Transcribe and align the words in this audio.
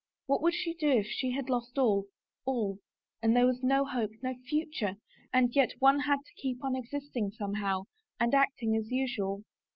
What 0.25 0.41
would 0.41 0.55
she 0.55 0.73
do 0.73 0.89
if 0.89 1.05
she 1.05 1.29
had 1.29 1.47
lost 1.47 1.77
all— 1.77 2.07
all— 2.47 2.79
and 3.21 3.35
there 3.35 3.45
was 3.45 3.61
no 3.61 3.85
hope— 3.85 4.09
no 4.23 4.33
future... 4.47 4.97
and 5.31 5.55
yet 5.55 5.73
one 5.77 5.99
had 5.99 6.21
to 6.25 6.41
keep 6.41 6.63
on 6.63 6.75
existing 6.75 7.29
somehow 7.29 7.83
and 8.19 8.33
acting 8.33 8.75
as 8.75 8.89
usual 8.89 9.43